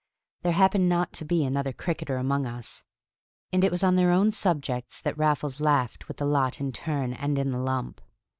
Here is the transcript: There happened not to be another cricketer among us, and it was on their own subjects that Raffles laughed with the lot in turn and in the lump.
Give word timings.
There 0.41 0.53
happened 0.53 0.89
not 0.89 1.13
to 1.13 1.25
be 1.25 1.45
another 1.45 1.71
cricketer 1.73 2.17
among 2.17 2.47
us, 2.47 2.83
and 3.53 3.63
it 3.63 3.69
was 3.69 3.83
on 3.83 3.97
their 3.97 4.09
own 4.09 4.31
subjects 4.31 4.99
that 4.99 5.15
Raffles 5.15 5.61
laughed 5.61 6.07
with 6.07 6.17
the 6.17 6.25
lot 6.25 6.59
in 6.59 6.71
turn 6.71 7.13
and 7.13 7.37
in 7.37 7.51
the 7.51 7.59
lump. 7.59 8.01